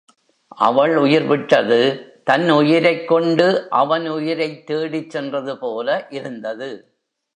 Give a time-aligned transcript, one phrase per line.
[0.47, 1.79] அவள் உயிர்விட்டது
[2.23, 3.69] தன் உயிரைக் கொண்டு
[3.69, 6.07] அவன் உயிரைத் தேடிச் சென்றது போல
[6.09, 6.95] இருந்தது.